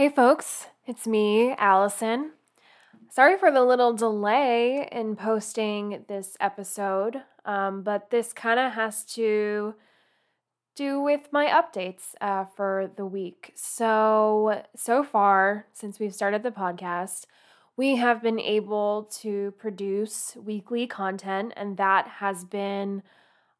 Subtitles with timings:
[0.00, 2.30] Hey, folks, it's me, Alyson.
[3.10, 9.04] Sorry for the little delay in posting this episode, um, but this kind of has
[9.16, 9.74] to
[10.74, 13.52] do with my updates uh, for the week.
[13.54, 17.26] So, so far, since we've started the podcast,
[17.76, 23.02] we have been able to produce weekly content, and that has been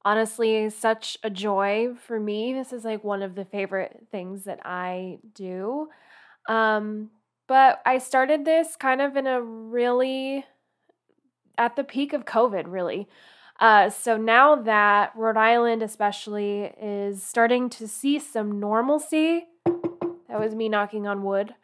[0.06, 2.54] honestly such a joy for me.
[2.54, 5.90] This is like one of the favorite things that I do.
[6.48, 7.10] Um,
[7.46, 10.44] but I started this kind of in a really
[11.58, 13.08] at the peak of COVID, really.
[13.60, 20.54] Uh, so now that Rhode Island, especially, is starting to see some normalcy, that was
[20.54, 21.54] me knocking on wood.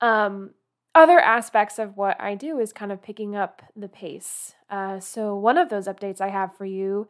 [0.00, 0.50] Um,
[0.94, 4.54] other aspects of what I do is kind of picking up the pace.
[4.70, 7.08] Uh, so, one of those updates I have for you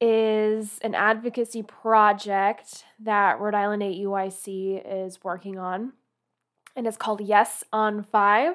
[0.00, 5.92] is an advocacy project that Rhode Island AEYC is working on,
[6.76, 8.54] and it's called Yes on Five.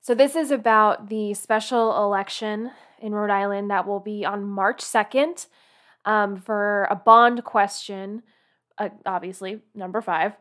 [0.00, 4.82] So, this is about the special election in Rhode Island that will be on March
[4.82, 5.46] 2nd
[6.04, 8.22] um, for a bond question,
[8.78, 10.32] uh, obviously, number five,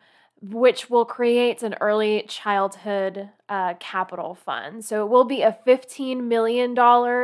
[0.41, 4.83] which will create an early childhood uh, capital fund.
[4.83, 6.71] So, it will be a $15 million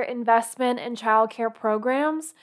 [0.07, 2.33] investment in childcare programs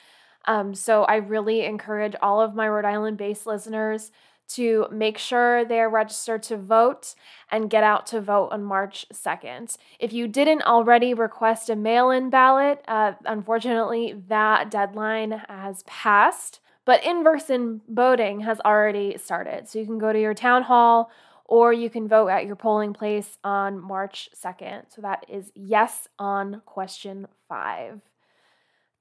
[0.47, 4.11] um, so I really encourage all of my Rhode Island based listeners
[4.49, 7.15] to make sure they're registered to vote
[7.51, 9.77] and get out to vote on March 2nd.
[9.99, 16.59] If you didn't already request a mail in ballot, uh, unfortunately, that deadline has passed.
[16.85, 19.67] But in person voting has already started.
[19.67, 21.09] So you can go to your town hall
[21.45, 24.83] or you can vote at your polling place on March 2nd.
[24.89, 28.01] So that is yes on question five.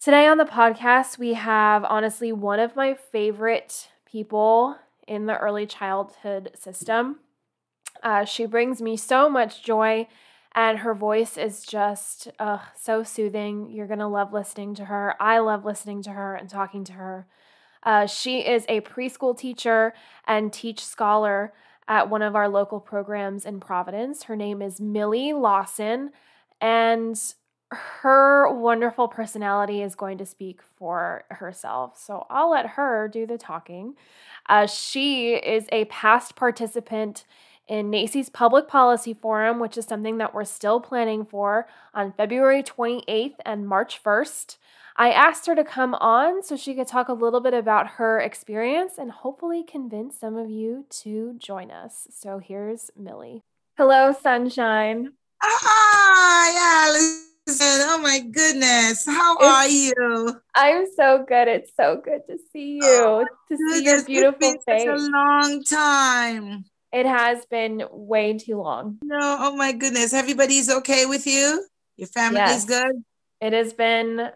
[0.00, 5.66] Today on the podcast, we have honestly one of my favorite people in the early
[5.66, 7.20] childhood system.
[8.02, 10.06] Uh, she brings me so much joy,
[10.54, 13.70] and her voice is just uh, so soothing.
[13.70, 15.14] You're going to love listening to her.
[15.20, 17.26] I love listening to her and talking to her.
[17.82, 19.92] Uh, she is a preschool teacher
[20.26, 21.52] and teach scholar
[21.86, 24.24] at one of our local programs in Providence.
[24.24, 26.10] Her name is Millie Lawson,
[26.60, 27.20] and
[27.74, 31.98] her wonderful personality is going to speak for herself.
[31.98, 33.94] So I'll let her do the talking.
[34.48, 37.24] Uh, she is a past participant
[37.66, 42.62] in NAEYC's Public Policy Forum, which is something that we're still planning for on February
[42.62, 44.58] 28th and March 1st.
[44.96, 48.20] I asked her to come on so she could talk a little bit about her
[48.20, 52.06] experience and hopefully convince some of you to join us.
[52.10, 53.42] So here's Millie.
[53.76, 55.14] Hello, Sunshine.
[55.42, 57.33] Hi, Alice.
[57.46, 59.04] Oh my goodness.
[59.06, 60.40] How it's, are you?
[60.54, 61.48] I'm so good.
[61.48, 62.82] It's so good to see you.
[62.84, 63.74] Oh, to goodness.
[63.76, 64.84] see your beautiful it's face.
[64.84, 66.64] Such a long time.
[66.92, 68.98] It has been way too long.
[69.02, 70.12] No, oh my goodness.
[70.12, 71.66] Everybody's okay with you?
[71.96, 72.64] Your family's yes.
[72.64, 73.04] good?
[73.40, 74.30] It has been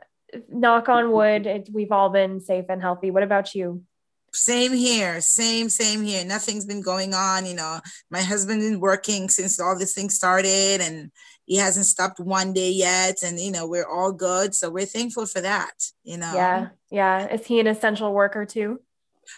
[0.50, 1.46] knock on wood.
[1.46, 3.10] It, we've all been safe and healthy.
[3.10, 3.84] What about you?
[4.32, 6.24] Same here, same, same here.
[6.24, 7.46] Nothing's been going on.
[7.46, 7.80] You know,
[8.10, 11.10] my husband's been working since all this thing started and
[11.48, 13.22] he hasn't stopped one day yet.
[13.24, 14.54] And, you know, we're all good.
[14.54, 15.72] So we're thankful for that,
[16.04, 16.32] you know.
[16.34, 16.68] Yeah.
[16.90, 17.34] Yeah.
[17.34, 18.80] Is he an essential worker too?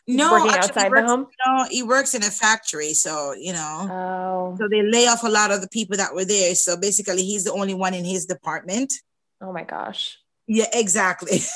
[0.07, 1.27] no, working outside works, the home.
[1.47, 3.89] No, he works in a factory, so you know.
[3.91, 4.57] Oh.
[4.57, 6.55] So they lay off a lot of the people that were there.
[6.55, 8.93] So basically, he's the only one in his department.
[9.41, 10.19] Oh my gosh.
[10.47, 11.39] Yeah, exactly.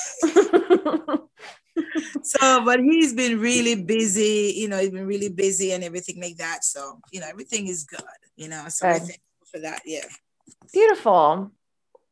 [2.23, 6.37] so, but he's been really busy, you know, he's been really busy and everything like
[6.37, 6.63] that.
[6.63, 8.01] So, you know, everything is good,
[8.35, 8.65] you know.
[8.69, 8.95] So good.
[8.95, 9.81] I thank for that.
[9.85, 10.05] Yeah.
[10.71, 11.51] Beautiful.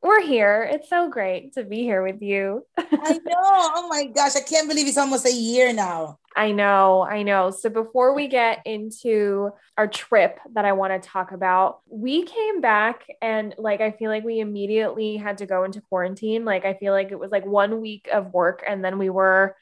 [0.01, 0.67] We're here.
[0.69, 2.65] It's so great to be here with you.
[2.77, 3.35] I know.
[3.35, 4.35] Oh my gosh.
[4.35, 6.19] I can't believe it's almost a year now.
[6.35, 7.03] I know.
[7.03, 7.51] I know.
[7.51, 12.59] So before we get into our trip that I want to talk about, we came
[12.59, 16.43] back and like I feel like we immediately had to go into quarantine.
[16.43, 19.55] Like I feel like it was like one week of work and then we were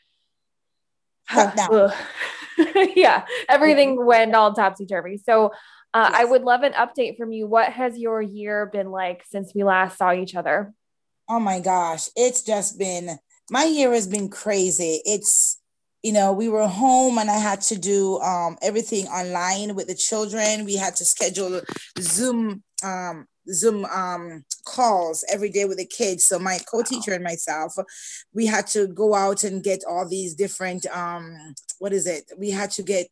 [2.95, 4.03] yeah, everything yeah.
[4.03, 5.17] went all topsy turvy.
[5.17, 5.51] So
[5.93, 6.21] uh, yes.
[6.21, 7.47] I would love an update from you.
[7.47, 10.73] What has your year been like since we last saw each other?
[11.29, 13.17] Oh my gosh, it's just been
[13.49, 15.01] my year has been crazy.
[15.05, 15.59] It's
[16.03, 19.93] you know, we were home and I had to do um, everything online with the
[19.93, 20.65] children.
[20.65, 21.61] We had to schedule
[21.99, 26.25] Zoom um, Zoom um, calls every day with the kids.
[26.25, 27.73] So my co-teacher and myself,
[28.33, 32.31] we had to go out and get all these different um, what is it?
[32.37, 33.07] We had to get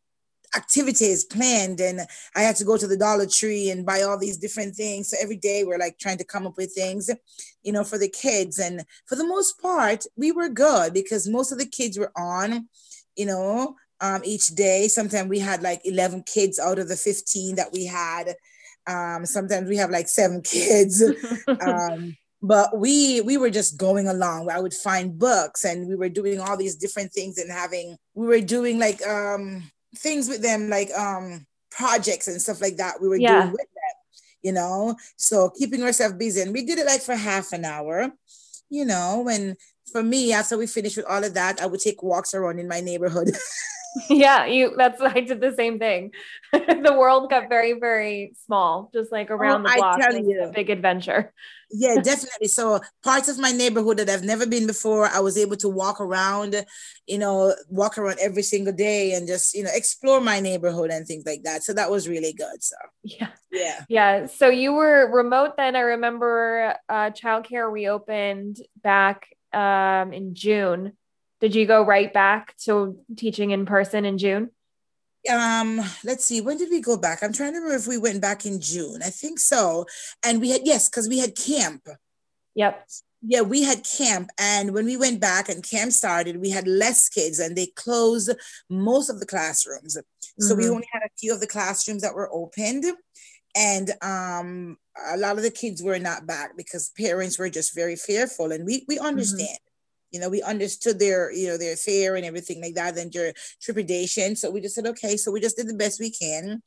[0.56, 2.00] activities planned and
[2.34, 5.10] I had to go to the Dollar Tree and buy all these different things.
[5.10, 7.10] So every day we're like trying to come up with things,
[7.62, 8.58] you know, for the kids.
[8.58, 12.68] And for the most part, we were good because most of the kids were on,
[13.16, 14.88] you know, um, each day.
[14.88, 18.34] Sometimes we had like 11 kids out of the 15 that we had.
[18.86, 21.02] Um, sometimes we have like seven kids.
[21.60, 24.50] um, but we we were just going along.
[24.50, 28.26] I would find books and we were doing all these different things and having we
[28.26, 33.00] were doing like um things with them like um projects and stuff like that.
[33.00, 33.42] We were yeah.
[33.42, 33.96] doing with them,
[34.42, 34.96] you know.
[35.16, 36.42] So keeping ourselves busy.
[36.42, 38.10] And we did it like for half an hour,
[38.68, 39.56] you know, and
[39.90, 42.68] for me, after we finished with all of that, I would take walks around in
[42.68, 43.30] my neighborhood.
[44.08, 46.12] yeah, you that's I did the same thing.
[46.52, 50.00] the world got very, very small, just like around oh, the block.
[50.00, 50.44] I tell you.
[50.44, 51.32] a big adventure.
[51.72, 52.48] yeah, definitely.
[52.48, 56.00] So parts of my neighborhood that I've never been before, I was able to walk
[56.00, 56.64] around,
[57.06, 61.06] you know, walk around every single day and just, you know, explore my neighborhood and
[61.06, 61.62] things like that.
[61.62, 62.62] So that was really good.
[62.62, 63.28] So yeah.
[63.52, 63.84] Yeah.
[63.88, 64.26] Yeah.
[64.26, 65.76] So you were remote then.
[65.76, 70.92] I remember uh childcare reopened back um in June
[71.40, 74.50] did you go right back to teaching in person in June?
[75.30, 77.22] Um, let's see, when did we go back?
[77.22, 79.00] I'm trying to remember if we went back in June.
[79.02, 79.86] I think so.
[80.24, 81.86] And we had, yes, because we had camp.
[82.54, 82.88] Yep.
[83.22, 84.30] Yeah, we had camp.
[84.38, 88.30] And when we went back and camp started, we had less kids and they closed
[88.70, 89.98] most of the classrooms.
[90.38, 90.62] So mm-hmm.
[90.62, 92.84] we only had a few of the classrooms that were opened.
[93.54, 94.78] And um,
[95.12, 98.52] a lot of the kids were not back because parents were just very fearful.
[98.52, 99.06] And we, we mm-hmm.
[99.06, 99.48] understand.
[99.48, 99.69] Mm-hmm
[100.10, 103.32] you know we understood their you know their fear and everything like that and their
[103.60, 104.36] trepidation.
[104.36, 106.62] So we just said okay so we just did the best we can.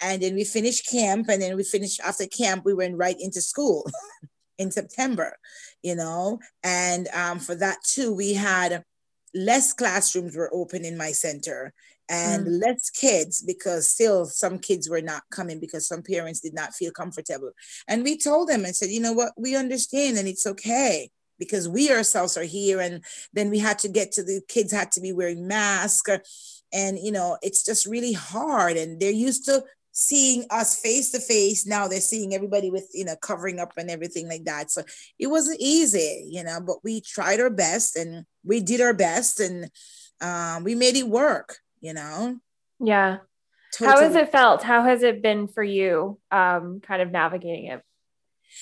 [0.00, 3.40] And then we finished camp and then we finished after camp we went right into
[3.40, 3.88] school
[4.58, 5.36] in september
[5.82, 6.38] you know?
[6.62, 8.84] And um, for that too we had
[9.34, 11.72] less classrooms were open in my center
[12.08, 12.62] and mm.
[12.62, 16.90] less kids because still some kids were not coming because some parents did not feel
[16.90, 17.50] comfortable.
[17.86, 19.32] And we told them and said you know what?
[19.36, 23.88] We understand and it's okay because we ourselves are here and then we had to
[23.88, 28.12] get to the kids had to be wearing masks and you know it's just really
[28.12, 29.62] hard and they're used to
[29.92, 31.66] seeing us face to face.
[31.66, 34.70] Now they're seeing everybody with you know covering up and everything like that.
[34.70, 34.82] So
[35.18, 39.40] it wasn't easy you know but we tried our best and we did our best
[39.40, 39.70] and
[40.20, 42.38] um, we made it work you know?
[42.80, 43.18] Yeah.
[43.72, 43.96] Totally.
[43.96, 44.62] how has it felt?
[44.62, 47.82] How has it been for you um, kind of navigating it?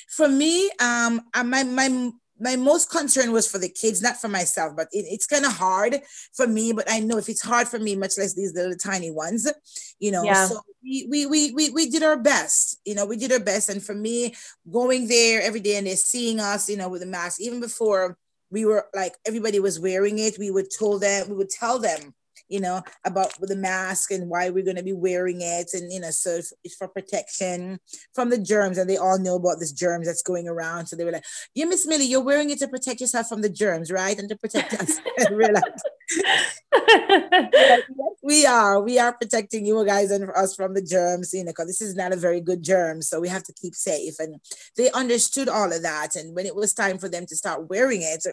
[0.08, 4.74] For me um my my my most concern was for the kids, not for myself,
[4.76, 6.00] but it, it's kind of hard
[6.34, 6.72] for me.
[6.72, 9.50] But I know if it's hard for me, much less these little tiny ones,
[9.98, 10.22] you know.
[10.22, 10.46] Yeah.
[10.46, 13.06] So we, we we we we did our best, you know.
[13.06, 14.34] We did our best, and for me,
[14.70, 18.18] going there every day and they're seeing us, you know, with the mask, even before
[18.50, 22.14] we were like everybody was wearing it, we would told them, we would tell them,
[22.48, 25.70] you know, about the mask and why we're going to be wearing it.
[25.72, 27.78] And, you know, so it's for protection
[28.14, 28.78] from the germs.
[28.78, 30.86] And they all know about this germs that's going around.
[30.86, 33.48] So they were like, yeah, Miss Millie, you're wearing it to protect yourself from the
[33.48, 34.18] germs, right?
[34.18, 35.00] And to protect us.
[35.30, 35.64] we're like,
[37.52, 37.82] yes,
[38.22, 38.80] we are.
[38.80, 41.94] We are protecting you guys and us from the germs, you know, because this is
[41.94, 43.02] not a very good germ.
[43.02, 44.14] So we have to keep safe.
[44.18, 44.36] And
[44.76, 46.16] they understood all of that.
[46.16, 48.24] And when it was time for them to start wearing it,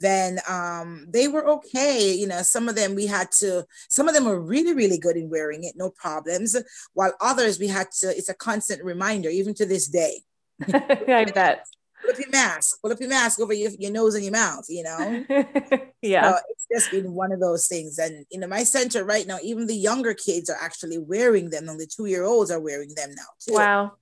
[0.00, 2.12] then um, they were okay.
[2.12, 5.16] You know, some of them we had to, some of them were really, really good
[5.16, 6.56] in wearing it, no problems.
[6.94, 10.22] While others we had to, it's a constant reminder, even to this day.
[10.72, 11.66] I bet.
[12.02, 14.64] Pull up your mask, pull up your mask over your, your nose and your mouth,
[14.70, 15.24] you know?
[16.02, 16.30] yeah.
[16.30, 17.98] So it's just been one of those things.
[17.98, 21.68] And, you know, my center right now, even the younger kids are actually wearing them,
[21.68, 23.52] and the two year olds are wearing them now, too.
[23.52, 23.92] Wow.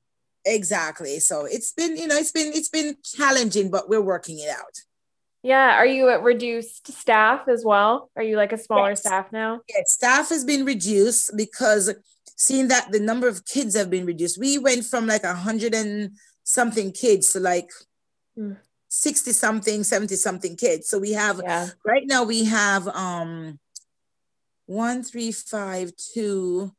[0.44, 1.18] Exactly.
[1.18, 4.78] So it's been, you know, it's been, it's been challenging, but we're working it out.
[5.42, 5.76] Yeah.
[5.76, 8.10] Are you at reduced staff as well?
[8.16, 9.00] Are you like a smaller yes.
[9.00, 9.60] staff now?
[9.68, 11.94] Yes, staff has been reduced because
[12.36, 15.74] seeing that the number of kids have been reduced, we went from like a hundred
[15.74, 17.70] and something kids to like
[18.38, 18.56] mm.
[18.88, 20.88] 60 something, 70 something kids.
[20.88, 21.68] So we have yeah.
[21.84, 23.58] right now we have um
[24.66, 26.72] one, three, five, two,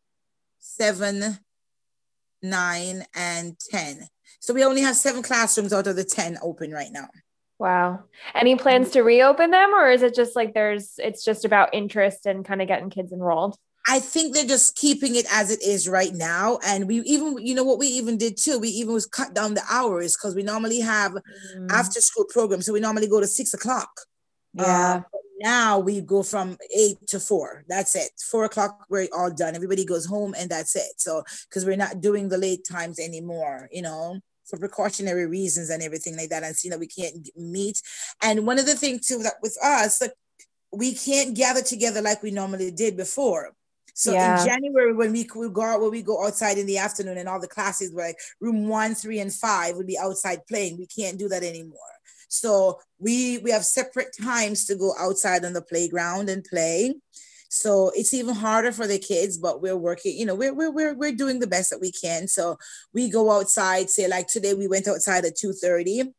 [0.60, 1.39] seven,
[2.44, 4.08] nine, and 10.
[4.39, 7.10] So we only have seven classrooms out of the 10 open right now.
[7.60, 8.06] Wow.
[8.34, 12.25] Any plans to reopen them or is it just like there's it's just about interest
[12.25, 13.58] and kind of getting kids enrolled?
[13.88, 16.60] I think they're just keeping it as it is right now.
[16.66, 19.56] And we even, you know, what we even did too, we even was cut down
[19.56, 21.72] the hours because we normally have mm.
[21.72, 22.66] after school programs.
[22.66, 23.89] So we normally go to six o'clock.
[24.54, 25.01] Yeah.
[25.04, 27.66] Uh, now we go from eight to four.
[27.68, 28.10] That's it.
[28.30, 29.56] Four o'clock, we're all done.
[29.56, 30.94] Everybody goes home and that's it.
[30.98, 35.84] So, because we're not doing the late times anymore, you know for precautionary reasons and
[35.84, 37.82] everything like that and seeing that we can't meet
[38.22, 40.01] and one of the things too that with us
[40.72, 43.53] we can't gather together like we normally did before
[44.00, 44.39] so yeah.
[44.39, 47.27] in January, when we would go out, when we go outside in the afternoon, and
[47.27, 50.77] all the classes were like room one, three, and five would be outside playing.
[50.77, 51.79] We can't do that anymore.
[52.29, 56.96] So we we have separate times to go outside on the playground and play.
[57.50, 60.94] So it's even harder for the kids, but we're working, you know, we're, we're, we're,
[60.94, 62.27] we're doing the best that we can.
[62.27, 62.58] So
[62.94, 66.13] we go outside, say like today we went outside at 2.30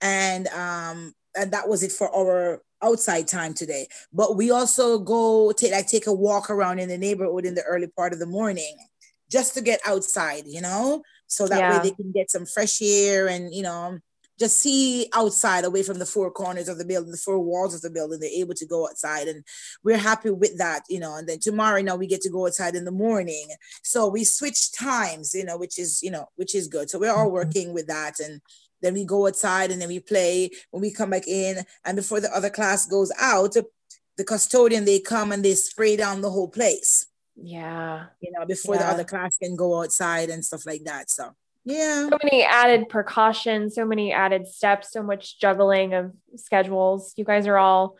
[0.00, 3.88] and, um, and that was it for our outside time today.
[4.12, 7.64] But we also go take like take a walk around in the neighborhood in the
[7.64, 8.76] early part of the morning
[9.30, 11.76] just to get outside, you know, so that yeah.
[11.76, 13.98] way they can get some fresh air and you know
[14.38, 17.82] just see outside away from the four corners of the building, the four walls of
[17.82, 18.20] the building.
[18.20, 19.44] They're able to go outside, and
[19.82, 21.16] we're happy with that, you know.
[21.16, 23.48] And then tomorrow, now we get to go outside in the morning.
[23.82, 26.90] So we switch times, you know, which is, you know, which is good.
[26.90, 27.34] So we're all mm-hmm.
[27.34, 28.40] working with that, and
[28.82, 31.64] then we go outside and then we play when we come back in.
[31.84, 33.56] And before the other class goes out,
[34.16, 37.06] the custodian they come and they spray down the whole place.
[37.36, 38.06] Yeah.
[38.20, 38.82] You know, before yeah.
[38.82, 41.10] the other class can go outside and stuff like that.
[41.10, 41.34] So
[41.66, 42.08] yeah.
[42.08, 47.12] So many added precautions, so many added steps, so much juggling of schedules.
[47.16, 47.96] You guys are all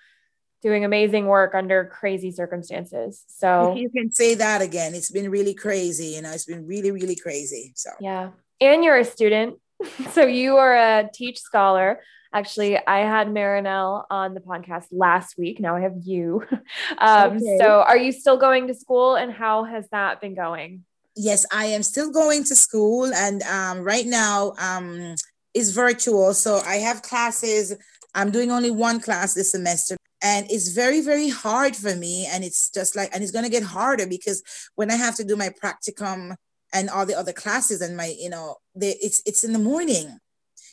[0.62, 3.24] doing amazing work under crazy circumstances.
[3.26, 4.94] So you can say that again.
[4.94, 6.14] It's been really crazy.
[6.14, 7.72] You know, it's been really, really crazy.
[7.74, 8.30] So yeah.
[8.60, 9.58] And you're a student.
[10.12, 12.00] so you are a teach scholar.
[12.32, 15.58] Actually, I had Marinelle on the podcast last week.
[15.58, 16.44] Now I have you.
[16.98, 17.58] Um, okay.
[17.58, 20.84] So are you still going to school and how has that been going?
[21.16, 25.14] Yes, I am still going to school, and um, right now um,
[25.54, 26.34] it's virtual.
[26.34, 27.74] So I have classes.
[28.14, 32.26] I'm doing only one class this semester, and it's very, very hard for me.
[32.30, 34.42] And it's just like, and it's going to get harder because
[34.74, 36.36] when I have to do my practicum
[36.74, 40.18] and all the other classes and my, you know, they, it's it's in the morning,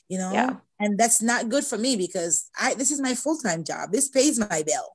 [0.09, 0.55] you know, yeah.
[0.79, 3.91] and that's not good for me because I this is my full time job.
[3.93, 4.89] This pays my bill,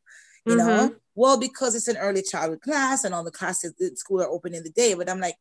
[0.45, 0.67] you mm-hmm.
[0.67, 4.29] know well, because it's an early childhood class and all the classes at school are
[4.29, 4.95] open in the day.
[4.95, 5.35] But I'm like,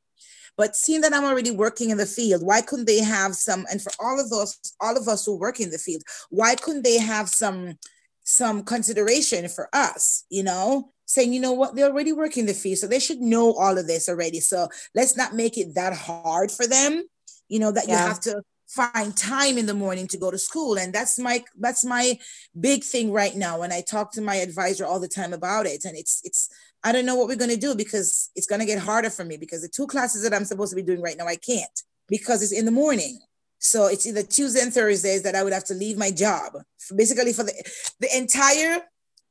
[0.58, 3.66] but seeing that I'm already working in the field, why couldn't they have some?
[3.72, 6.84] And for all of those, all of us who work in the field, why couldn't
[6.84, 7.78] they have some
[8.24, 10.26] some consideration for us?
[10.30, 13.54] You know, saying, you know what, they're already working the field, so they should know
[13.54, 14.40] all of this already.
[14.40, 17.04] So let's not make it that hard for them.
[17.50, 18.02] You know that yeah.
[18.02, 20.78] you have to find time in the morning to go to school.
[20.78, 22.20] And that's my that's my
[22.60, 23.62] big thing right now.
[23.62, 25.86] And i talk to my advisor all the time about it.
[25.86, 26.50] And it's it's
[26.84, 29.24] i don't know what we're going to do because it's going to get harder for
[29.24, 31.82] me because the two classes that i'm supposed to be doing right now i can't
[32.08, 33.20] because it's in the morning.
[33.60, 36.54] So it's either tuesday and thursdays that i would have to leave my job.
[36.96, 37.54] Basically for the
[38.00, 38.82] the entire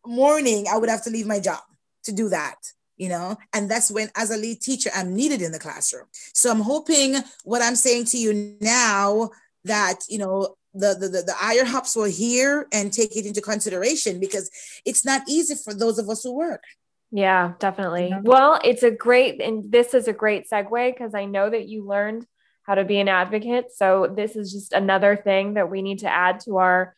[0.06, 1.62] morning i would have to leave my job
[2.04, 2.56] to do that
[2.96, 6.50] you know and that's when as a lead teacher i'm needed in the classroom so
[6.50, 9.30] i'm hoping what i'm saying to you now
[9.64, 14.20] that you know the, the, the, the IHEROPS will hear and take it into consideration
[14.20, 14.50] because
[14.84, 16.62] it's not easy for those of us who work.
[17.10, 18.12] Yeah, definitely.
[18.22, 21.86] Well, it's a great, and this is a great segue because I know that you
[21.86, 22.26] learned
[22.64, 23.66] how to be an advocate.
[23.74, 26.94] So this is just another thing that we need to add to our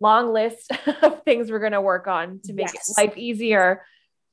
[0.00, 0.70] long list
[1.02, 2.98] of things we're going to work on to make yes.
[2.98, 3.82] life easier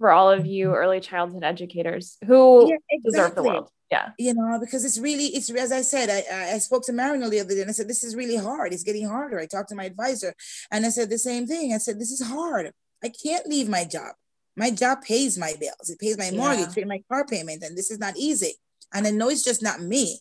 [0.02, 0.76] for all of you mm-hmm.
[0.76, 3.12] early childhood educators who yeah, exactly.
[3.12, 3.70] deserve the world.
[3.92, 4.10] Yeah.
[4.18, 7.42] You know, because it's really, it's as I said, I, I spoke to Marinelle the
[7.42, 8.74] other day and I said, this is really hard.
[8.74, 9.40] It's getting harder.
[9.40, 10.34] I talked to my advisor
[10.72, 11.74] and I said the same thing.
[11.74, 12.72] I said, this is hard.
[13.04, 14.16] I can't leave my job.
[14.58, 15.90] My job pays my bills.
[15.90, 16.86] It pays my mortgage, yeah.
[16.86, 17.64] my car payment.
[17.64, 18.54] And this is not easy.
[18.94, 20.20] And I know it's just not me.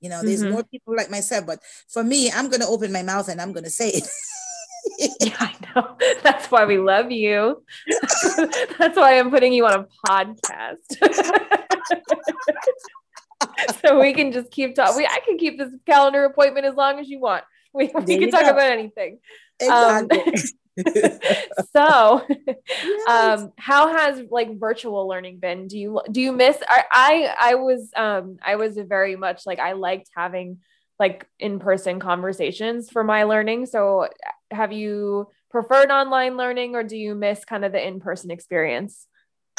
[0.00, 0.52] You know, there's mm-hmm.
[0.52, 3.52] more people like myself, but for me, I'm going to open my mouth and I'm
[3.52, 4.04] going to say it.
[5.20, 5.96] yeah, I know.
[6.22, 7.62] That's why we love you.
[8.78, 10.76] That's why I'm putting you on a podcast.
[13.82, 15.06] so we can just keep talking.
[15.08, 17.44] I can keep this calendar appointment as long as you want.
[17.74, 18.50] We, we can talk go.
[18.50, 19.18] about anything.
[19.60, 20.20] Exactly.
[20.20, 20.32] Um,
[21.74, 23.08] so yes.
[23.08, 27.54] um how has like virtual learning been do you do you miss I, I i
[27.56, 30.58] was um i was very much like i liked having
[30.98, 34.08] like in-person conversations for my learning so
[34.50, 39.06] have you preferred online learning or do you miss kind of the in-person experience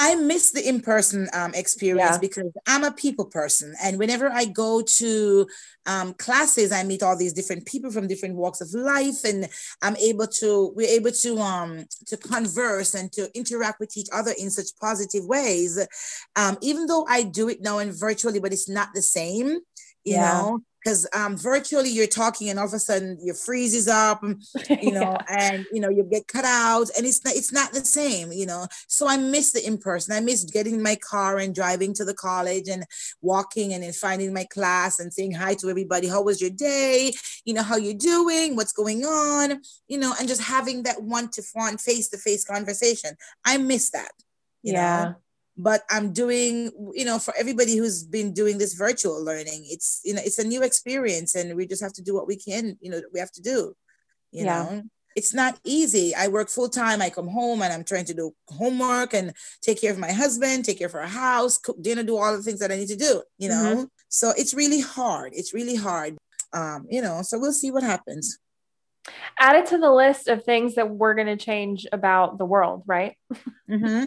[0.02, 2.18] I miss the in-person um, experience yeah.
[2.20, 5.46] because I'm a people person, and whenever I go to
[5.86, 9.50] um, classes, I meet all these different people from different walks of life, and
[9.82, 14.32] I'm able to we're able to um to converse and to interact with each other
[14.40, 15.78] in such positive ways.
[16.38, 19.60] Um, even though I do it now and virtually, but it's not the same,
[20.10, 20.42] you yeah.
[20.42, 24.24] know because um, virtually you're talking and all of a sudden your freezes up,
[24.82, 25.24] you know, yeah.
[25.28, 28.46] and you know you get cut out, and it's not it's not the same, you
[28.46, 28.66] know.
[28.88, 30.16] So I miss the in person.
[30.16, 32.86] I miss getting in my car and driving to the college and
[33.22, 36.08] walking and then finding my class and saying hi to everybody.
[36.08, 37.14] How was your day?
[37.46, 38.56] You know, how you're doing?
[38.56, 39.62] What's going on?
[39.88, 43.12] You know, and just having that one to one face to face conversation.
[43.46, 44.12] I miss that.
[44.64, 45.04] yeah.
[45.04, 45.16] Know?
[45.60, 50.14] But i'm doing you know for everybody who's been doing this virtual learning it's you
[50.14, 52.90] know it's a new experience and we just have to do what we can you
[52.90, 53.76] know we have to do
[54.32, 54.64] you yeah.
[54.64, 54.84] know
[55.16, 56.16] it's not easy.
[56.16, 57.02] I work full time.
[57.02, 60.64] I come home and I'm trying to do homework and take care of my husband,
[60.64, 62.96] take care of our house, cook dinner, do all the things that I need to
[62.96, 63.74] do, you know?
[63.76, 63.84] Mm-hmm.
[64.08, 65.34] So it's really hard.
[65.36, 66.18] It's really hard.
[66.54, 68.40] Um, you know, so we'll see what happens.
[69.40, 72.84] Add it to the list of things that we're going to change about the world,
[72.86, 73.18] right?
[73.70, 74.06] Mm-hmm.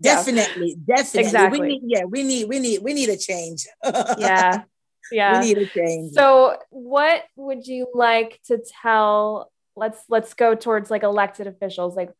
[0.00, 0.96] Definitely, yeah.
[0.96, 1.20] definitely.
[1.20, 1.60] Exactly.
[1.60, 3.66] We need, yeah, we need, we need, we need a change.
[3.84, 4.62] yeah,
[5.10, 5.40] yeah.
[5.40, 6.12] We need a change.
[6.12, 9.50] So, what would you like to tell?
[9.76, 11.96] Let's let's go towards like elected officials.
[11.96, 12.10] Like,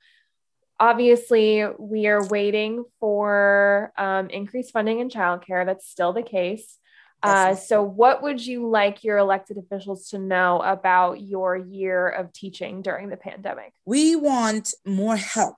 [0.80, 5.64] obviously, we are waiting for um, increased funding in childcare.
[5.66, 6.78] That's still the case.
[7.25, 12.33] Uh, so, what would you like your elected officials to know about your year of
[12.35, 13.73] teaching during the pandemic?
[13.87, 15.56] We want more help.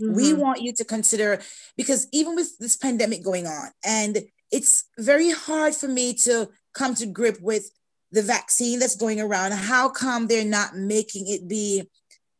[0.00, 0.14] Mm-hmm.
[0.14, 1.40] We want you to consider
[1.76, 4.18] because even with this pandemic going on, and
[4.50, 7.70] it's very hard for me to come to grip with
[8.12, 9.52] the vaccine that's going around.
[9.52, 11.88] How come they're not making it be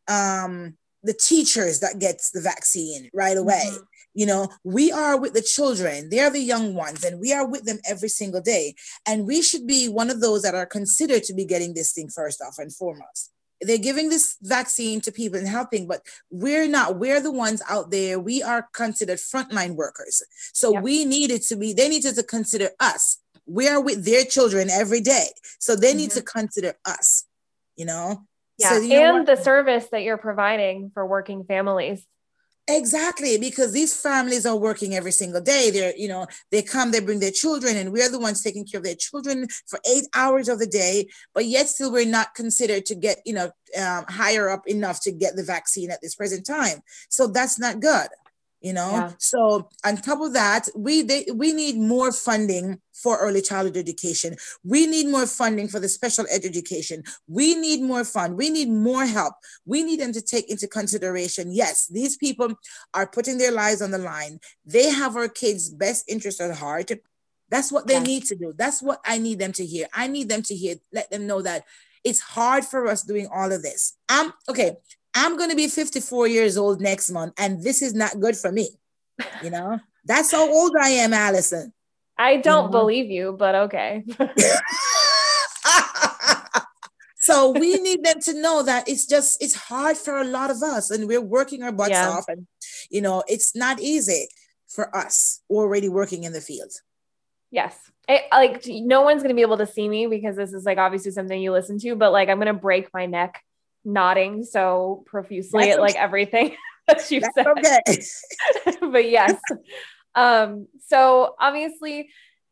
[0.08, 3.64] um, the teachers that gets the vaccine right away?
[3.66, 3.82] Mm-hmm.
[4.14, 7.64] You know, we are with the children, they're the young ones, and we are with
[7.64, 8.74] them every single day.
[9.06, 12.08] And we should be one of those that are considered to be getting this thing
[12.08, 13.30] first off and foremost.
[13.60, 16.96] They're giving this vaccine to people and helping, but we're not.
[16.96, 18.20] We're the ones out there.
[18.20, 20.22] We are considered frontline workers.
[20.52, 20.82] So yep.
[20.82, 23.18] we needed to be, they needed to consider us.
[23.46, 25.28] We are with their children every day.
[25.58, 25.98] So they mm-hmm.
[25.98, 27.24] need to consider us,
[27.76, 28.24] you know?
[28.58, 28.70] Yeah.
[28.70, 29.36] So, you know and what?
[29.36, 32.04] the service that you're providing for working families
[32.70, 35.70] Exactly, because these families are working every single day.
[35.70, 38.76] They're, you know, they come, they bring their children, and we're the ones taking care
[38.78, 41.08] of their children for eight hours of the day.
[41.32, 43.46] But yet, still, we're not considered to get, you know,
[43.80, 46.80] um, higher up enough to get the vaccine at this present time.
[47.08, 48.08] So that's not good
[48.60, 48.90] you know?
[48.90, 49.12] Yeah.
[49.18, 54.36] so on top of that we they, we need more funding for early childhood education.
[54.64, 57.04] We need more funding for the special ed education.
[57.28, 58.36] We need more fund.
[58.36, 59.34] We need more help.
[59.64, 62.54] We need them to take into consideration yes these people
[62.94, 64.40] are putting their lives on the line.
[64.64, 66.90] They have our kids best interest at heart.
[67.50, 68.02] That's what they yeah.
[68.02, 68.52] need to do.
[68.56, 69.86] That's what i need them to hear.
[69.92, 71.64] I need them to hear let them know that
[72.04, 73.96] it's hard for us doing all of this.
[74.08, 74.76] Um okay
[75.14, 78.52] I'm going to be 54 years old next month, and this is not good for
[78.52, 78.70] me.
[79.42, 81.72] You know, that's how old I am, Alyson.
[82.16, 82.78] I don't you know?
[82.80, 84.04] believe you, but okay.
[87.20, 90.62] so we need them to know that it's just it's hard for a lot of
[90.62, 92.10] us, and we're working our butts yeah.
[92.10, 92.46] off, and
[92.90, 94.28] you know, it's not easy
[94.68, 96.72] for us already working in the field.
[97.50, 97.76] Yes.
[98.08, 100.78] It, like no one's going to be able to see me because this is like
[100.78, 103.42] obviously something you listen to, but like I'm going to break my neck
[103.84, 107.46] nodding so profusely That's at like everything that you said.
[107.46, 107.82] Okay.
[108.92, 109.40] but yes.
[110.14, 112.08] Um, so obviously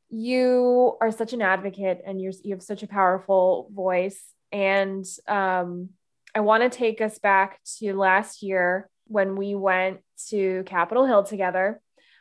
[0.09, 4.23] you are such an advocate and you're you have such a powerful voice.
[4.53, 5.89] And um,
[6.33, 11.25] I want to take us back to last year when we went to Capitol Hill
[11.25, 11.81] together,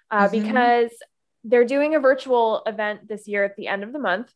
[0.10, 0.42] uh, mm-hmm.
[0.42, 0.92] because
[1.44, 4.34] they're doing a virtual event this year at the end of the month.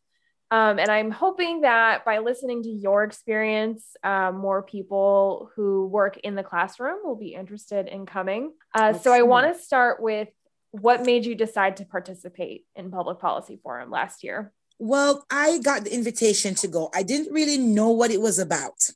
[0.52, 6.18] Um, and I'm hoping that by listening to your experience, um, more people who work
[6.18, 8.52] in the classroom will be interested in coming.
[8.74, 10.28] Uh, so I want to start with
[10.72, 14.52] what made you decide to participate in Public Policy Forum last year?
[14.78, 16.90] Well, I got the invitation to go.
[16.94, 18.88] I didn't really know what it was about.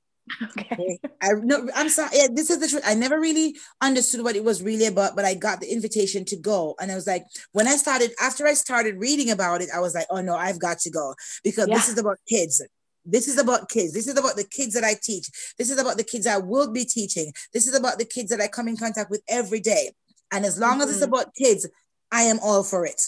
[0.42, 0.98] Okay.
[1.20, 2.10] I no, I'm sorry.
[2.14, 2.82] Yeah, this is the truth.
[2.86, 6.36] I never really understood what it was really about, but I got the invitation to
[6.36, 6.74] go.
[6.80, 9.94] And I was like, when I started, after I started reading about it, I was
[9.94, 11.74] like, oh no, I've got to go because yeah.
[11.74, 12.62] this is about kids.
[13.04, 13.92] This is about kids.
[13.92, 15.28] This is about the kids that I teach.
[15.58, 17.32] This is about the kids I will be teaching.
[17.52, 19.92] This is about the kids that I come in contact with every day.
[20.32, 20.80] And as long mm-hmm.
[20.82, 21.12] as it's mm-hmm.
[21.12, 21.68] about kids,
[22.10, 23.02] I am all for it.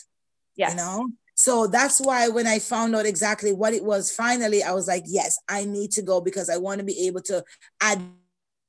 [0.54, 0.70] Yeah.
[0.70, 1.08] You know?
[1.46, 5.04] So that's why when I found out exactly what it was, finally, I was like,
[5.06, 7.44] yes, I need to go because I want to be able to
[7.80, 8.02] add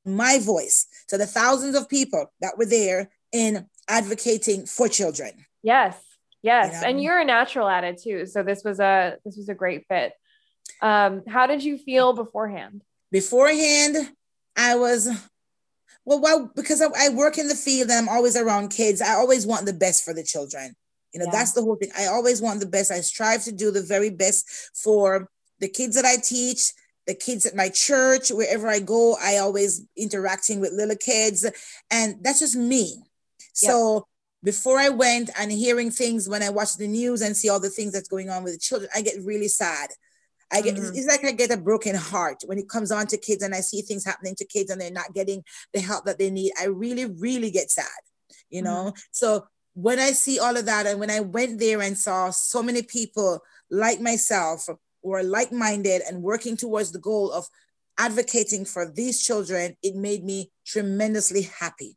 [0.06, 5.32] my voice to the thousands of people that were there in advocating for children.
[5.64, 6.00] Yes.
[6.44, 6.68] Yes.
[6.68, 6.88] You know?
[6.88, 8.28] And you're a natural at it too.
[8.28, 10.14] So this was a this was a great fit.
[10.80, 12.84] Um, how did you feel beforehand?
[13.12, 14.12] Beforehand,
[14.56, 15.10] I was
[16.06, 19.02] well, well because I, I work in the field and I'm always around kids.
[19.02, 20.76] I always want the best for the children.
[21.14, 21.32] You know, yeah.
[21.32, 21.92] that's the whole thing.
[21.98, 22.92] I always want the best.
[22.92, 26.72] I strive to do the very best for the kids that I teach,
[27.08, 31.50] the kids at my church, wherever I go, I always interacting with little kids.
[31.90, 33.02] And that's just me.
[33.54, 34.02] So yeah.
[34.44, 37.70] before I went and hearing things when I watch the news and see all the
[37.70, 39.90] things that's going on with the children, I get really sad.
[40.52, 40.96] I get mm-hmm.
[40.96, 43.60] it's like I get a broken heart when it comes on to kids and I
[43.60, 45.44] see things happening to kids and they're not getting
[45.74, 46.54] the help that they need.
[46.60, 47.86] I really, really get sad,
[48.50, 48.88] you know.
[48.88, 49.00] Mm-hmm.
[49.12, 49.46] So
[49.78, 52.82] when I see all of that, and when I went there and saw so many
[52.82, 54.68] people like myself
[55.04, 57.48] who are like minded and working towards the goal of
[58.00, 61.96] advocating for these children, it made me tremendously happy.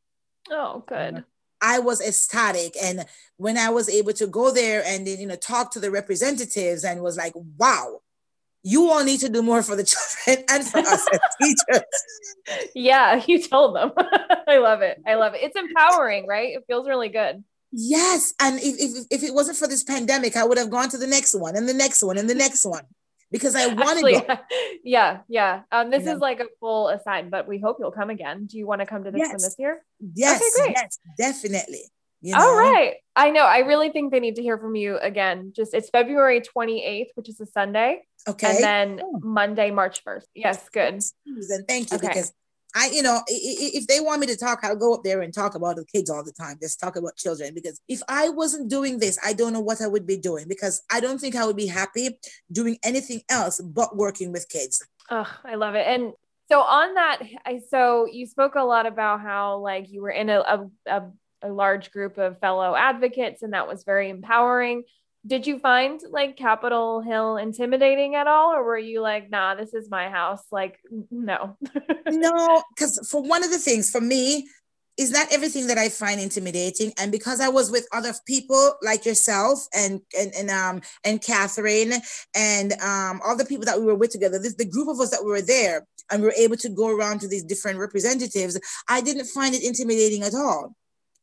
[0.51, 1.25] Oh, good.
[1.63, 2.75] I was ecstatic.
[2.83, 3.07] And
[3.39, 6.85] when I was able to go there and then, you know, talk to the representatives
[6.85, 8.01] and was like, wow,
[8.63, 9.85] you all need to do more for the
[10.27, 12.71] children and for us as teachers.
[12.75, 13.93] Yeah, you told them.
[14.47, 15.01] I love it.
[15.07, 15.41] I love it.
[15.43, 16.57] It's empowering, right?
[16.57, 17.43] It feels really good.
[17.73, 18.35] Yes.
[18.41, 21.07] And if, if, if it wasn't for this pandemic, I would have gone to the
[21.07, 22.85] next one and the next one and the next one
[23.31, 24.39] because I want to go.
[24.83, 25.63] Yeah, yeah.
[25.71, 26.15] Um, this yeah.
[26.15, 28.47] is like a full aside, but we hope you'll come again.
[28.47, 29.29] Do you want to come to this yes.
[29.29, 29.85] one this year?
[30.15, 30.77] Yes, okay, great.
[30.77, 31.85] yes, definitely.
[32.23, 32.41] You know?
[32.41, 32.95] All right.
[33.17, 33.45] I know.
[33.45, 35.53] I really think they need to hear from you again.
[35.55, 38.03] Just it's February 28th, which is a Sunday.
[38.29, 38.49] Okay.
[38.49, 39.21] And then oh.
[39.23, 40.25] Monday, March 1st.
[40.35, 41.01] Yes, good.
[41.27, 42.09] And thank you okay.
[42.09, 42.33] because
[42.75, 45.55] I, you know, if they want me to talk, I'll go up there and talk
[45.55, 46.59] about the kids all the time.
[46.61, 47.55] Just talk about children.
[47.55, 50.83] Because if I wasn't doing this, I don't know what I would be doing because
[50.91, 52.19] I don't think I would be happy
[52.51, 54.85] doing anything else but working with kids.
[55.11, 55.87] Oh, I love it.
[55.87, 56.13] And
[56.51, 60.29] so on that, I so you spoke a lot about how like you were in
[60.29, 61.03] a, a, a,
[61.43, 64.85] a large group of fellow advocates, and that was very empowering
[65.27, 69.75] did you find like Capitol Hill intimidating at all, or were you like, nah, this
[69.75, 70.43] is my house?
[70.51, 70.79] Like,
[71.11, 71.57] no.
[72.07, 74.49] no, because for one of the things for me,
[75.01, 76.93] is not everything that I find intimidating.
[76.99, 81.95] And because I was with other people like yourself and and, and um and Catherine
[82.35, 85.11] and um all the people that we were with together, this the group of us
[85.11, 89.01] that were there and we were able to go around to these different representatives, I
[89.01, 90.75] didn't find it intimidating at all.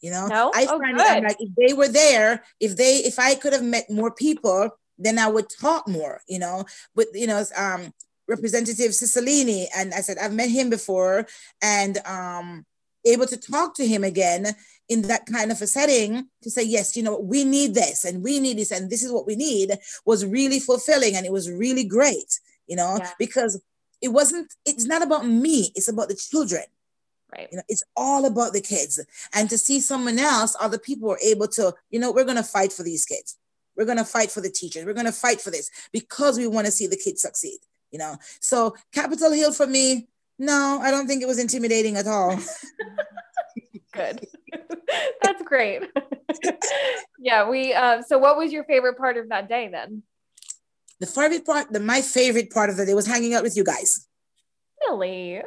[0.02, 0.52] You know, no?
[0.54, 3.64] I oh, find it like if they were there, if they if I could have
[3.64, 6.66] met more people, then I would talk more, you know.
[6.96, 7.94] But you know, um
[8.28, 11.28] Representative Cicilline, and I said I've met him before,
[11.62, 12.66] and um
[13.06, 14.48] able to talk to him again
[14.90, 18.24] in that kind of a setting to say yes you know we need this and
[18.24, 21.50] we need this and this is what we need was really fulfilling and it was
[21.50, 23.12] really great you know yeah.
[23.18, 23.62] because
[24.02, 26.64] it wasn't it's not about me it's about the children
[27.36, 27.48] Right.
[27.52, 29.00] You know, it's all about the kids.
[29.34, 32.44] And to see someone else, other people are able to, you know, we're going to
[32.44, 33.38] fight for these kids.
[33.76, 34.86] We're going to fight for the teachers.
[34.86, 37.60] We're going to fight for this because we want to see the kids succeed,
[37.92, 38.18] you know.
[38.40, 40.08] So Capitol Hill for me,
[40.40, 42.40] no, I don't think it was intimidating at all.
[43.94, 44.28] Good.
[45.24, 45.84] That's great.
[47.20, 50.04] yeah, we uh so what was your favorite part of that day then?
[51.00, 53.64] The favorite part, the my favorite part of the day was hanging out with you
[53.64, 54.08] guys.
[54.82, 55.42] Really?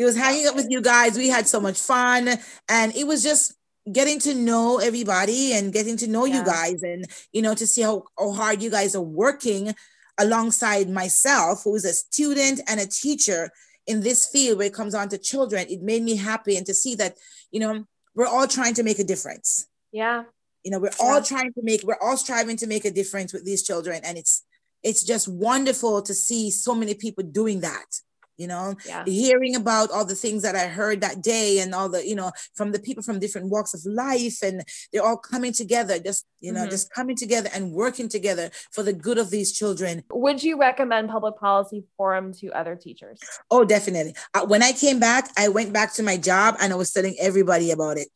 [0.00, 1.18] It was hanging out with you guys.
[1.18, 2.30] We had so much fun.
[2.70, 3.54] And it was just
[3.92, 6.38] getting to know everybody and getting to know yeah.
[6.38, 9.74] you guys and, you know, to see how, how hard you guys are working
[10.18, 13.50] alongside myself, who is a student and a teacher
[13.86, 15.66] in this field where it comes on to children.
[15.68, 16.56] It made me happy.
[16.56, 17.16] And to see that,
[17.50, 17.84] you know,
[18.14, 19.66] we're all trying to make a difference.
[19.92, 20.24] Yeah.
[20.64, 21.12] You know, we're yeah.
[21.12, 24.00] all trying to make, we're all striving to make a difference with these children.
[24.02, 24.46] And it's,
[24.82, 28.00] it's just wonderful to see so many people doing that
[28.40, 29.04] you know yeah.
[29.04, 32.32] hearing about all the things that i heard that day and all the you know
[32.54, 36.50] from the people from different walks of life and they're all coming together just you
[36.50, 36.70] know mm-hmm.
[36.70, 41.10] just coming together and working together for the good of these children would you recommend
[41.10, 45.72] public policy forum to other teachers oh definitely uh, when i came back i went
[45.72, 48.08] back to my job and i was telling everybody about it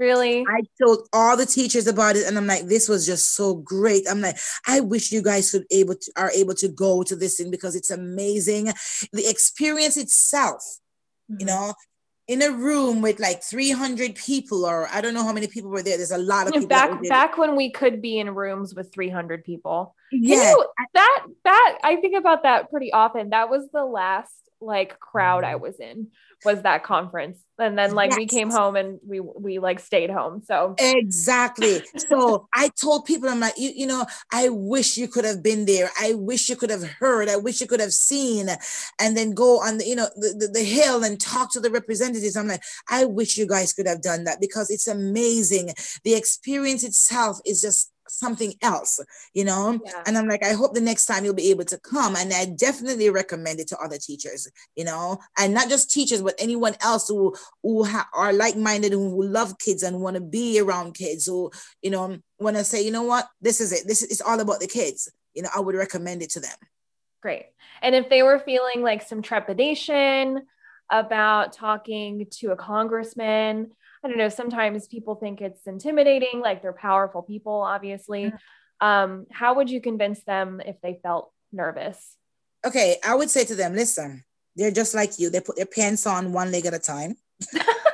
[0.00, 0.46] Really?
[0.48, 4.06] I told all the teachers about it, and I'm like, this was just so great.
[4.10, 7.36] I'm like, I wish you guys could able to are able to go to this
[7.36, 8.72] thing because it's amazing.
[9.12, 10.62] The experience itself,
[11.30, 11.40] mm-hmm.
[11.40, 11.74] you know,
[12.28, 15.82] in a room with like 300 people, or I don't know how many people were
[15.82, 15.98] there.
[15.98, 16.68] There's a lot of people.
[16.68, 19.94] Back back when we could be in rooms with 300 people.
[20.10, 20.52] Yeah.
[20.52, 23.30] You, that that I think about that pretty often.
[23.30, 24.32] That was the last
[24.62, 25.62] like crowd I mm-hmm.
[25.62, 26.06] was in
[26.44, 27.38] was that conference.
[27.58, 28.18] And then like yes.
[28.18, 30.42] we came home and we we like stayed home.
[30.46, 31.82] So exactly.
[32.08, 35.66] So i told people i'm like you, you know i wish you could have been
[35.66, 35.90] there.
[36.00, 37.28] I wish you could have heard.
[37.28, 38.48] I wish you could have seen
[38.98, 41.70] and then go on the you know the, the, the hill and talk to the
[41.70, 42.36] representatives.
[42.36, 45.74] I'm like i wish you guys could have done that because it's amazing.
[46.04, 49.00] The experience itself is just something else,
[49.34, 49.80] you know?
[49.84, 50.02] Yeah.
[50.06, 52.16] And I'm like, I hope the next time you'll be able to come.
[52.16, 56.34] And I definitely recommend it to other teachers, you know, and not just teachers, but
[56.38, 60.94] anyone else who who ha- are like-minded, who love kids and want to be around
[60.94, 61.50] kids, who,
[61.82, 63.86] you know, want to say, you know what, this is it.
[63.86, 65.10] This is it's all about the kids.
[65.34, 66.56] You know, I would recommend it to them.
[67.22, 67.46] Great.
[67.82, 70.42] And if they were feeling like some trepidation
[70.90, 73.70] about talking to a congressman,
[74.02, 78.24] I don't know, sometimes people think it's intimidating, like they're powerful people, obviously.
[78.24, 78.86] Mm-hmm.
[78.86, 82.16] Um, how would you convince them if they felt nervous?
[82.64, 84.24] Okay, I would say to them, listen,
[84.56, 85.30] they're just like you.
[85.30, 87.16] They put their pants on one leg at a time.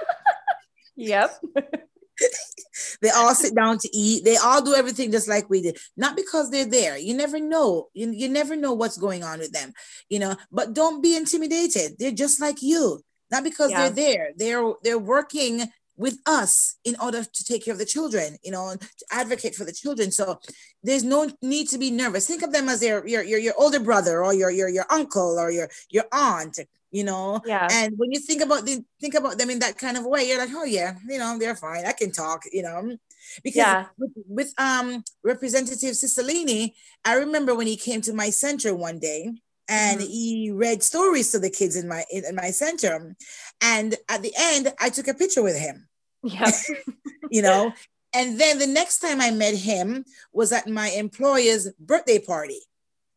[0.97, 1.37] yep.
[3.03, 4.25] they all sit down to eat.
[4.25, 5.79] They all do everything just like we did.
[5.97, 6.97] Not because they're there.
[6.97, 7.89] You never know.
[7.95, 9.73] You, you never know what's going on with them,
[10.09, 10.37] you know.
[10.51, 11.97] But don't be intimidated.
[11.99, 13.01] They're just like you.
[13.31, 13.89] Not because yeah.
[13.89, 14.31] they're there.
[14.37, 18.77] They're they're working with us in order to take care of the children, you know,
[18.77, 20.11] to advocate for the children.
[20.11, 20.39] So
[20.83, 22.27] there's no need to be nervous.
[22.27, 25.39] Think of them as your your your, your older brother or your, your your uncle
[25.39, 26.59] or your your aunt,
[26.91, 27.41] you know.
[27.45, 27.67] Yeah.
[27.71, 30.39] And when you think about the think about them in that kind of way, you're
[30.39, 31.87] like, oh yeah, you know, they're fine.
[31.87, 32.97] I can talk, you know.
[33.43, 33.87] Because yeah.
[33.99, 36.73] with, with um Representative Cicilline,
[37.05, 39.33] I remember when he came to my center one day
[39.69, 40.11] and mm-hmm.
[40.11, 43.17] he read stories to the kids in my in, in, my center
[43.63, 45.89] and at the end i took a picture with him
[46.23, 46.51] yeah
[47.31, 47.73] you know
[48.15, 52.61] and then the next time i met him was at my employer's birthday party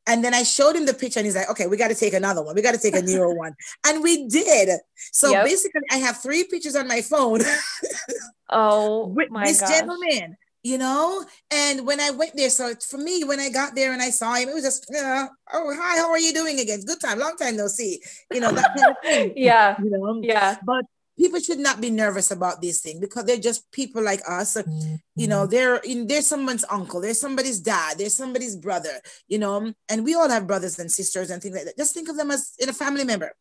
[0.08, 2.14] and then I showed him the picture and he's like, okay, we got to take
[2.16, 2.56] another one.
[2.56, 3.54] We got to take a newer one.
[3.86, 4.80] And we did.
[4.96, 5.46] So yep.
[5.46, 7.42] basically, I have three pictures on my phone.
[8.50, 9.70] oh, with my this gosh.
[9.70, 11.26] gentleman you know?
[11.52, 14.36] And when i went there so for me when i got there and i saw
[14.36, 16.82] him it was just uh, oh hi how are you doing again?
[16.86, 18.02] Good time long time no see
[18.34, 19.76] you know that kind of thing yeah.
[19.82, 20.20] you know?
[20.22, 20.58] Yeah.
[20.66, 20.86] But
[21.18, 24.58] people should not be nervous about these things because they're just people like us
[25.16, 29.74] you know they're in there's someone's uncle there's somebody's dad there's somebody's brother you know?
[29.90, 31.78] And we all have brothers and sisters and things like that.
[31.78, 33.34] Just think of them as in a family member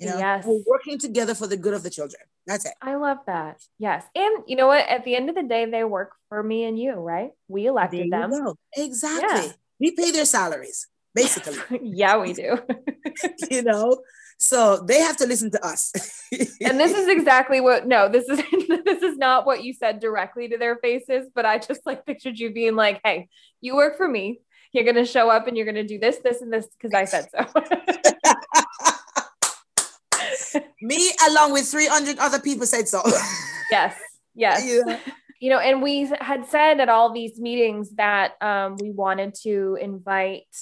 [0.00, 0.44] you know, yes.
[0.46, 2.22] we're working together for the good of the children.
[2.46, 2.72] That's it.
[2.80, 3.60] I love that.
[3.78, 4.04] Yes.
[4.14, 4.88] And you know what?
[4.88, 7.30] At the end of the day, they work for me and you, right?
[7.48, 8.30] We elected them.
[8.30, 8.56] Go.
[8.74, 9.48] Exactly.
[9.48, 9.52] Yeah.
[9.78, 11.58] We pay their salaries, basically.
[11.82, 12.58] yeah, we do.
[13.50, 14.00] you know,
[14.38, 15.92] so they have to listen to us.
[16.32, 18.38] and this is exactly what no, this is
[18.84, 22.38] this is not what you said directly to their faces, but I just like pictured
[22.38, 23.28] you being like, hey,
[23.60, 24.40] you work for me.
[24.72, 27.26] You're gonna show up and you're gonna do this, this, and this because I said
[27.30, 27.46] so.
[30.82, 33.02] Me, along with 300 other people, said so.
[33.70, 33.96] yes.
[34.34, 34.64] Yes.
[34.64, 34.98] Yeah.
[35.40, 39.78] You know, and we had said at all these meetings that um, we wanted to
[39.80, 40.54] invite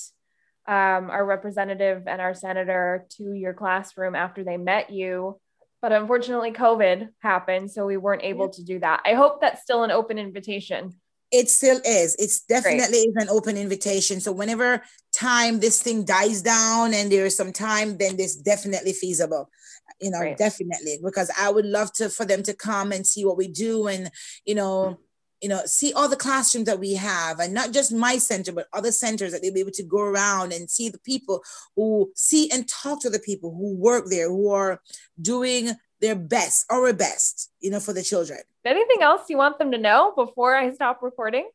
[0.69, 5.41] um, our representative and our senator to your classroom after they met you.
[5.81, 9.01] But unfortunately, COVID happened, so we weren't able to do that.
[9.05, 10.95] I hope that's still an open invitation.
[11.31, 12.17] It still is.
[12.19, 14.21] It's definitely is an open invitation.
[14.21, 18.93] So whenever time this thing dies down and there is some time, then this definitely
[18.93, 19.51] feasible
[20.01, 20.37] you know, right.
[20.37, 23.89] definitely, because I would love to for them to come and see what we do
[23.89, 24.11] and,
[24.45, 24.99] you know,
[25.41, 28.67] you know, see all the classrooms that we have, and not just my center, but
[28.73, 31.43] other centers that they'll be able to go around and see the people
[31.77, 34.81] who see and talk to the people who work there, who are
[35.21, 38.41] doing their best, our best, you know, for the children.
[38.65, 41.49] Anything else you want them to know before I stop recording?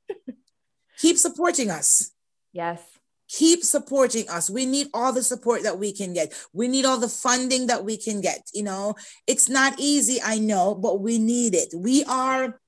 [0.98, 2.12] Keep supporting us.
[2.52, 2.82] Yes.
[3.30, 4.50] Keep supporting us.
[4.50, 6.34] We need all the support that we can get.
[6.54, 8.96] We need all the funding that we can get you know?
[9.28, 11.74] It's not easy i know but we need it.
[11.76, 12.60] We are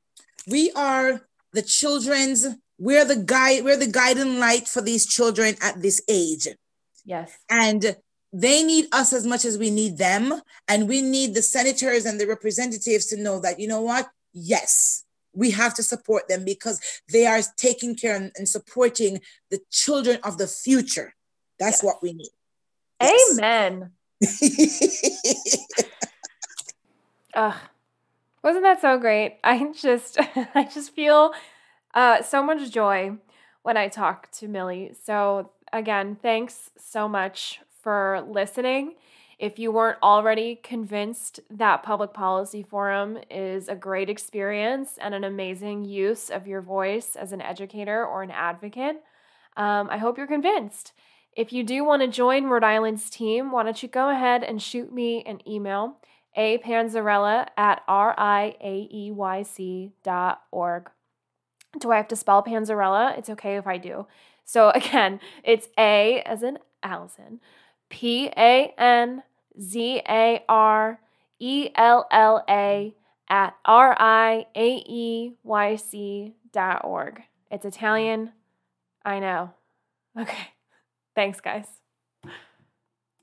[0.47, 1.21] we are
[1.53, 6.47] the children's we're the guide we're the guiding light for these children at this age.
[7.03, 7.31] Yes.
[7.49, 7.95] And
[8.37, 12.19] they need us as much as we need them and we need the senators and
[12.19, 16.81] the representatives to know that you know what yes we have to support them because
[17.11, 19.19] they are taking care and, and supporting
[19.51, 21.13] the children of the future.
[21.59, 21.83] That's yes.
[21.83, 22.31] what we need.
[23.01, 23.37] Yes.
[23.37, 23.91] Amen.
[27.35, 27.55] Ugh.
[28.43, 29.39] Wasn't that so great?
[29.43, 30.17] I just
[30.55, 31.33] I just feel
[31.93, 33.17] uh, so much joy
[33.63, 34.93] when I talk to Millie.
[35.03, 38.95] So again, thanks so much for listening.
[39.37, 45.23] If you weren't already convinced that Public Policy Forum is a great experience and an
[45.23, 49.03] amazing use of your voice as an educator or an advocate,
[49.55, 50.93] um, I hope you're convinced.
[51.37, 54.59] If you do want to join Rhode Island's team, why don't you go ahead and
[54.59, 55.97] shoot me an email,
[56.35, 59.11] a apanzarella at riaeyc
[60.01, 60.89] dot org.
[61.79, 63.15] Do I have to spell Panzarella?
[63.15, 64.07] It's okay if I do.
[64.43, 67.39] So again, it's A as in Alyson,
[67.95, 69.23] P A N
[69.57, 70.99] Z A R
[71.39, 72.93] E L L A
[73.29, 77.23] at R I A E Y C dot org.
[77.49, 78.33] It's Italian.
[79.05, 79.51] I know.
[80.19, 80.49] Okay.
[81.15, 81.67] Thanks, guys.